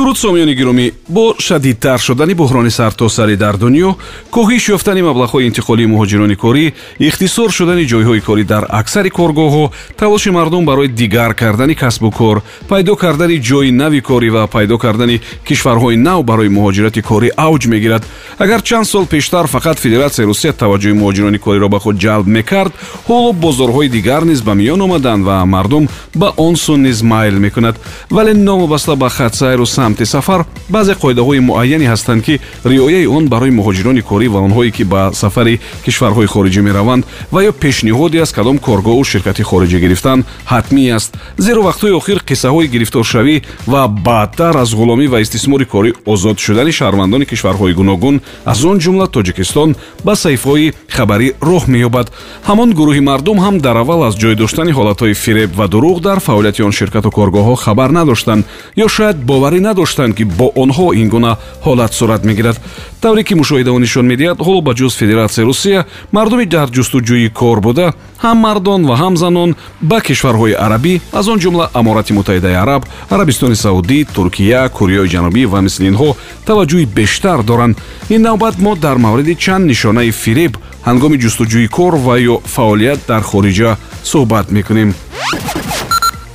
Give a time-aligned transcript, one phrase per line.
[0.00, 3.90] дуруд сомиёни гиромӣ бо шадидтар шудани буҳрони сартосарӣ дар дунё
[4.36, 6.64] коҳиш ёфтани маблағҳои интиқолии муҳоҷирони корӣ
[7.08, 9.64] ихтисор шудани ҷойҳои корӣ дар аксари коргоҳҳо
[10.00, 12.36] талоши мардум барои дигар кардани касбу кор
[12.70, 18.02] пайдо кардани ҷойи нави корӣ ва пайдо кардани кишварҳои нав барои муҳоҷирати корӣ авҷ мегирад.
[18.44, 22.72] Агар чанд сол пештар фақат федератсияи русия таваҷҷӯҳи муҳоҷирони кориро ба худ ҷалб мекард
[23.08, 25.84] ҳоло бозорҳои дигар низ ба миён омаданд ва мардум
[26.20, 27.76] ба он сун низ майл мекунад.
[28.10, 33.50] Вале новобаста ба хатсайру сам самти сафар баъзе қоидаҳои муайяне ҳастанд ки риояи он барои
[33.50, 38.58] муҳоҷирони корӣ ва онҳое ки ба сафари кишварҳои хориҷӣ мераванд ва ё пешниҳоди аз кадом
[38.58, 41.14] коргоҳу ширкати хориҷӣ гирифтан ҳатмӣ аст.
[41.38, 47.26] Зеро вақтҳои охир қиссаҳои гирифторшавӣ ва баъдтар аз ғуломӣ ва истисмори корӣ озод шудани шаҳрвандони
[47.30, 52.06] кишварҳои гуногун аз он ҷумла тоҷикистон ба саҳифаҳои хабарӣ роҳ меёбад.
[52.48, 56.62] Ҳамон гурӯҳи мардум ҳам дар аввал аз ҷой доштани ҳолатҳои фиреб ва дурӯғ дар фаъолияти
[56.62, 58.44] он ширкату коргоҳҳо хабар надоштанд
[58.84, 61.32] ё шояд боварӣ надоштанд доштанд ки бо онҳо ин гуна
[61.66, 62.56] ҳолат сурат мегирад.
[63.02, 65.80] Тавре ки мушоҳидаҳо нишон медиҳад ҳоло ба ҷуз федератсияи русия
[66.16, 67.86] мардуми дар ҷустуҷӯи кор буда.
[68.24, 69.50] Ҳам мардон ва ҳам занон
[69.90, 72.82] ба кишварҳои арабӣ аз он ҷумла аморати муттаҳидаи араб
[73.14, 76.10] арабистони саудӣ туркия кореяи ҷанубӣ ва мисли инҳо
[76.48, 77.74] таваҷҷӯҳи бештар доранд.
[78.14, 80.52] Ин навбат мо дар мавриди чанд нишонаи фиреб
[80.88, 83.70] ҳангоми ҷустуҷӯи кор ва ё фаъолият дар хориҷа
[84.10, 84.90] суҳбат мекунем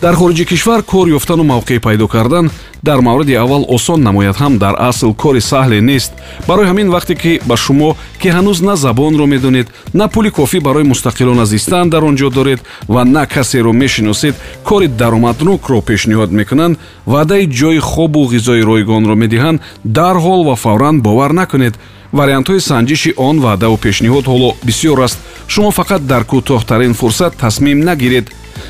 [0.06, 2.52] дар хориҷи кишвар кор ёфтану мавқеъ пайдо кардан
[2.84, 6.12] дар мавриди аввал осон намояд ҳам дар асл кори саҳле нест.
[6.48, 10.90] Барои ҳамин вақте ки ба шумо ки ҳанӯз на забонро медонед на пули кофӣ барои
[10.92, 17.50] мустақилона зистан дар он ҷо доред ва на касеро мешиносед кори даромаднокро пешниҳод мекунанд ваъдаи
[17.60, 21.74] ҷойи хобу ғизои ройгонро медиҳанд дарҳол ва фавран бовар накунед.
[22.14, 25.18] Вариантҳои санҷиши он ваъдаву пешниҳод ҳоло бисёр аст.
[25.48, 28.28] Шумо фақат дар кӯтоҳтарин фурсат тасмим нагиред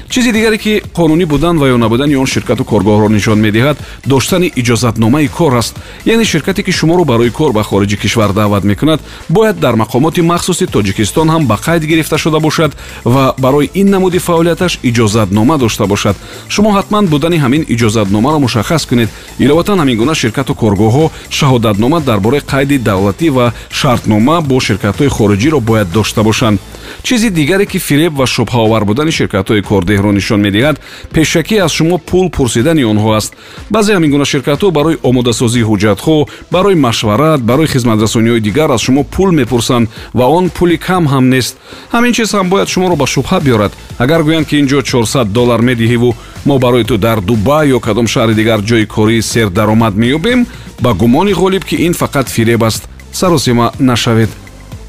[0.10, 5.28] чизи дигаре ки қонунӣ будан ва ё набудани он ширкату коргоҳро нишон медиҳад доштани иҷозатномаи
[5.28, 5.76] кор аст.
[6.06, 10.66] Яъне ширкате ки шуморо барои кор ба хориҷи кишвар даъват мекунад бояд дар мақомоти махсуси
[10.68, 12.72] тоҷикистон ҳам ба қайд гирифта шуда бошад
[13.06, 16.16] ва барои ин намуди фаъолияташ иҷозатнома дошта бошад.
[16.50, 19.10] Шумо ҳатман будани ҳамин иҷозатномаро мушаххас кунед.
[19.40, 25.60] Иловатан ҳамин гуна ширкату коргоҳҳо шаҳодатнома дар бораи қайди давлатӣ ва шартнома бо ширкатҳои хориҷиро
[25.60, 26.60] бояд дошта бошанд
[27.04, 30.76] чизи дигаре ки фиреб ва шубҳаовар будани ширкатҳои кордеҳро нишон медиҳад
[31.14, 33.34] пешакӣ аз шумо пул пурсидани онҳо аст.
[33.70, 36.18] Баъзе ҳамин гуна ширкатҳо барои омодасозии ҳуҷҷатҳо
[36.52, 41.54] барои машварат барои хизматрасониҳои дигар аз шумо пул мепурсанд ва он пули кам ҳам нест.
[41.94, 43.72] Ҳамин чиз ҳам бояд шуморо ба шубҳа биёрад.
[44.04, 48.08] Агар гӯянд ки ин ҷо 400 доллар медиҳиву мо барои ту дар дубай ё кадом
[48.08, 50.46] шаҳри дигар ҷойи корӣ сердаромад меёбем
[50.84, 52.84] ба гумони ғолиб ки ин фақат фиреб аст.
[53.12, 54.30] Саросима нашавед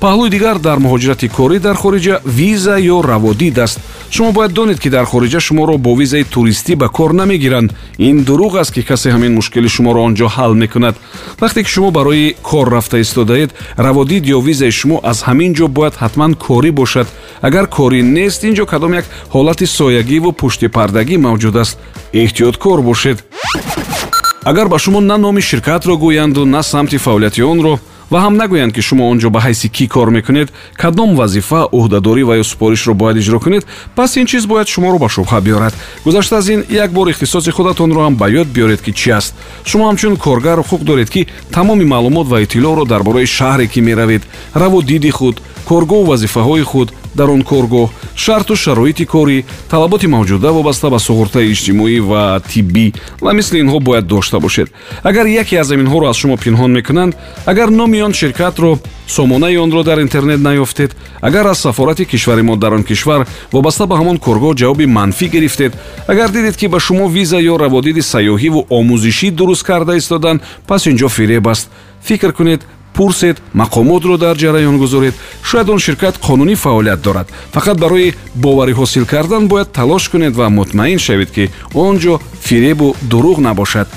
[0.03, 3.79] паҳлӯи дигар дар муҳоҷирати корӣ дар хориҷа виза ё раводид аст
[4.11, 7.71] шумо бояд донед ки дар хориҷа шуморо бо визаи туристӣ ба кор намегиранд.
[7.99, 10.95] Ин дурӯғ аст ки касе ҳамин мушкили шуморо он ҷо ҳал мекунад.
[11.41, 15.95] Вақте ки шумо барои кор рафта истодаед раводид ё визаи шумо аз ҳамин ҷо бояд
[16.03, 17.07] ҳатман корӣ бошад.
[17.43, 19.05] Агар корӣ нест ин ҷо кадом як
[19.35, 21.79] ҳолати соягиву пуштипардагӣ мавҷуд аст.
[22.13, 23.19] Эҳтиёткор бошед.
[24.45, 27.75] Агар ба шумо на номи ширкатро гӯянду на самти фаъолияти онро
[28.11, 30.49] ва ҳам нагӯянд ки шумо он ҷо ба ҳайси кӣ кор мекунед
[30.83, 33.65] кадом вазифа уҳдадорӣ ва ё супоришро бояд иҷро кунед
[33.97, 35.75] пас ин чиз бояд шуморо ба шубҳа биёрад.
[36.05, 39.35] гузашта аз ин як бор ихтисоси худатонро ҳам ба ёд биёред ки чӣ аст?
[39.65, 44.23] шумо ҳамчун коргар ҳуқуқ доред ки тамоми маълумот ва иттилоъро дар бораи шаҳре ки меравед
[44.55, 45.37] раводиди худ
[45.69, 47.91] коргоҳу вазифаҳои худ дар он коргоҳ.
[48.15, 52.87] Шарту шароити корӣ талаботи мавҷуда вобаста ба суғуртаи иҷтимоӣ ва тиббӣ
[53.25, 54.69] ва мисли инҳо бояд дошта бошед.
[55.03, 57.13] Агар яке аз заминҳоро аз шумо пинҳон мекунанд
[57.47, 62.73] агар номи он ширкатро сомонаи онро дар интернет наёфтед агар аз сафорати кишвари мо дар
[62.73, 65.73] он кишвар вобаста ба ҳамон коргоҳ ҷавоби манфӣ гирифтед
[66.07, 70.97] агар дидед ки ба шумо виза ё раводиди сайёҳиву омӯзишӣ дуруст карда истоданд пас ин
[70.97, 71.71] ҷо фиреб аст.
[72.03, 72.61] Фикр кунед
[72.97, 75.15] пурсед мақомотро дар ҷараён гузоред.
[75.43, 77.29] Шояд он ширкат қонунӣ фаъолият дорад.
[77.55, 82.97] Фақат барои боварӣ ҳосил кардан бояд талош кунед ва мутмаин шавед ки он ҷо фиребу
[83.11, 83.89] дурӯғ набошад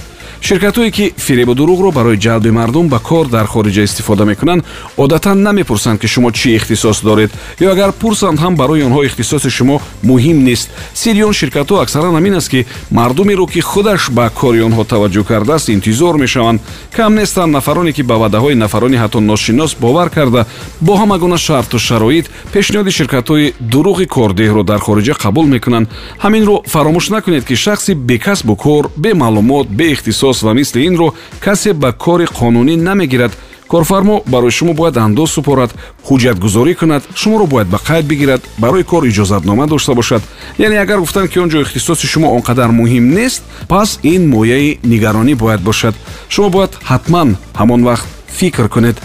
[0.41, 4.63] ширкатҳое ки фиребу дурӯғро барои ҷалби мардум ба кор дар хориҷа истифода мекунанд
[4.97, 9.81] одатан намепурсанд ки шумо чӣ ихтисос доред ё агар пурсанд ҳам барои онҳо ихтисоси шумо
[10.03, 10.69] муҳим нест.
[10.93, 15.69] Сири он ширкатҳо аксаран ҳамин аст ки мардумеро ки худаш ба кори онҳо таваҷҷӯҳ кардааст
[15.69, 16.59] интизор мешаванд.
[16.95, 20.45] Кам нестанд нафароне ки ба ваъдаҳои нафарони ҳатто ношинос бовар карда.
[20.81, 25.87] Бо ҳама гуна шарту шароит пешниҳоди ширкатҳои дурӯғи кордеҳро дар хориҷа қабул мекунанд.
[26.23, 31.91] Ҳаминро фаромӯш накунед ки шахси бекасбу кор бемаълумот беихтисос ихтисос ва мисли инро касе ба
[31.91, 33.31] кори қонунӣ намегирад.
[33.67, 35.71] Корфармо барои шумо бояд андоз супорад
[36.07, 40.21] ҳуҷҷатгузорӣ кунад шуморо бояд ба қайд бигирад барои кор иҷозатнома дошта бошад.
[40.57, 44.79] Яъне агар гуфтанд ки он ҷо ихтисоси шумо он қадар муҳим нест пас ин мояи
[44.83, 45.95] нигаронӣ бояд бошад.
[46.29, 48.97] Шумо бояд ҳатман ҳамон вақт фикр кунед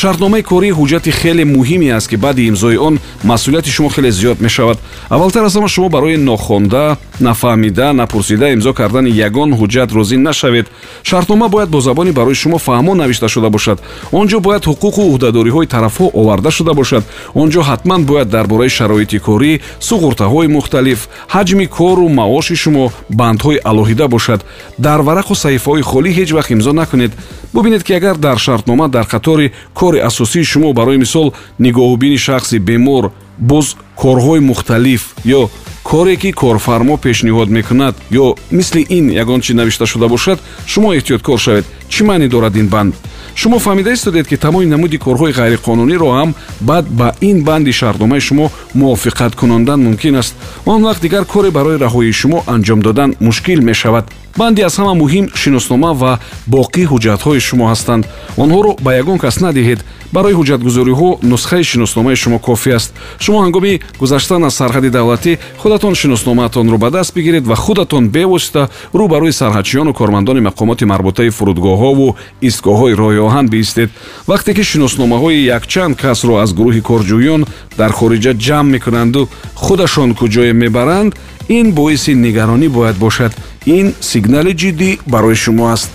[0.00, 2.94] шартномаи корӣ ҳуҷҷати хеле муҳиме аст ки баъди имзои он
[3.30, 4.78] масъулияти шумо хеле зиёд мешавад.
[5.08, 10.66] Аввалтар аз ҳама шумо барои нохонда нафаҳмида напурсида имзо кардани ягон ҳуҷҷат розӣ нашавед.
[11.02, 13.78] Шартнома бояд бо забони барои шумо фаҳмо навишта шуда бошад.
[14.12, 17.04] Он ҷо бояд ҳуқуқу уҳдадориҳои тарафҳо оварда шуда бошад.
[17.34, 21.00] Он ҷо ҳатман бояд дар бораи шароити корӣ суғуртаҳои мухталиф
[21.34, 22.84] ҳаҷми кору маоши шумо
[23.20, 24.40] бандҳои алоҳида бошад.
[24.78, 27.12] Дар варақу саҳифаҳои холӣ ҳеҷ вақт имзо накунед.
[27.54, 29.52] Бубинед ки агар дар шартнома дар қатори
[29.84, 33.04] кори асосии шумо барои мисол нигоҳубини шахси бемор
[33.38, 35.42] боз корҳои мухталиф ё
[35.82, 41.38] коре ки корфармо пешниҳод мекунад ё мисли ин ягон чи навишта шуда бошад шумо эҳтиёткор
[41.38, 41.64] шавед.
[41.92, 42.94] Чӣ маъне дорад ин банд?
[43.34, 48.50] Шумо фаҳмида истодед ки тамоми намуди корҳои ғайриқонуниро ҳам баъд ба ин банди шартномаи шумо
[48.74, 50.34] мувофиқат кунондан мумкин аст.
[50.64, 54.04] Он вақт дигар коре барои раҳоии шумо анҷом додан мушкил мешавад
[54.36, 56.18] банди аз ҳама муҳим шиноснома ва
[56.54, 58.04] боқӣ ҳуҷҷатҳои шумо ҳастанд.
[58.42, 59.80] Онҳоро ба ягон кас надиҳед.
[60.12, 62.90] Барои ҳуҷҷатгузориҳо нусхаи шиносномаи шумо кофӣ аст.
[63.24, 65.32] Шумо ҳангоми гузаштан аз сарҳади давлатӣ
[65.62, 68.62] худатон шиносномаатонро ба даст бигиред ва худатон бевосита
[68.98, 72.14] рӯ ба рӯи сарҳадчиёну кормандони мақомоти марбутаи фурудгоҳҳову
[72.48, 73.90] истгоҳҳои роҳи оҳан биистед
[74.30, 77.42] вақте ки шиносномаҳои якчанд касро аз гурӯҳи корҷӯён
[77.78, 79.28] дар хориҷа ҷамъ мекунанду
[79.64, 81.12] худашон куҷое мебаранд
[81.48, 83.32] ин боиси нигаронӣ бояд бошад
[83.66, 85.90] ин сигнали ҷиддӣ барои шумо аст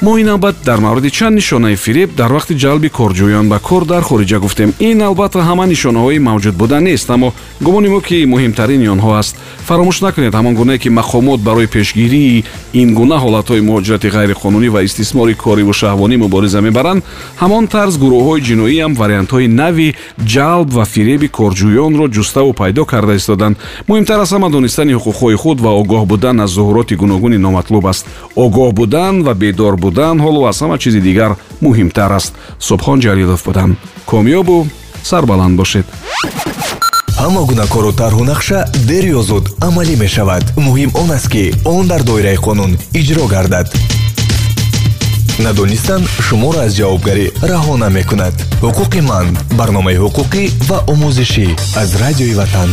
[0.00, 4.02] мо ин албат дар мавриди чанд нишонаи фиреб дар вақти ҷалби корҷӯён ба кор дар
[4.02, 4.72] хориҷа гуфтем.
[4.78, 9.36] Ин албатта ҳама нишонаҳои мавҷуд будан нест аммо гумони мо ки муҳимтарини онҳо аст
[9.68, 15.34] фаромӯш накунед ҳамон гуне ки мақомот барои пешгирии ин гуна ҳолатҳои муҳоҷирати ғайриқонунӣ ва истисмори
[15.34, 17.02] кориву шаҳвонӣ мубориза мебаранд.
[17.42, 19.94] Ҳамон тарз гурӯҳҳои ҷиноиам вариантҳои нави
[20.34, 23.56] ҷалб ва фиреби корҷӯёнро ҷуставу пайдо карда истоданд
[23.88, 28.06] муҳимтар аз ҳама донистани ҳуқуқҳои худ ва огоҳ будан аз зуҳуроти гуногуни номатлуб аст.
[28.36, 31.30] Огоҳ будан ва бедор будан будан ҳоло аз ҳама чизи дигар
[31.66, 32.32] муҳимтар аст
[32.68, 33.70] субҳон ҷалилов будам
[34.10, 34.56] комёбу
[35.10, 35.86] сарбаланд бошед
[37.22, 38.58] ҳама гуна кору тарҳу нақша
[38.90, 41.44] дер ё зуд амалӣ мешавад муҳим он аст ки
[41.74, 43.66] он дар доираи қонун иҷро гардад
[45.44, 49.26] надонистан шуморо аз ҷавобгарӣ раҳо намекунад ҳуқуқи ман
[49.58, 51.46] барномаи ҳуқуқӣ ва омӯзишӣ
[51.82, 52.70] аз радиои ватан